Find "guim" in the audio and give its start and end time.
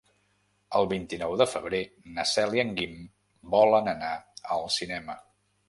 2.81-2.97